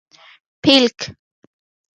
[0.13, 0.17] 🦃
[0.63, 0.99] پېلک